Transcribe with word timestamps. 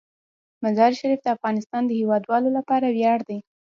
مزارشریف 0.63 1.19
د 1.23 1.27
افغانستان 1.35 1.81
د 1.85 1.91
هیوادوالو 1.99 2.49
لپاره 2.57 2.87
ویاړ 2.95 3.19
دی. 3.29 3.37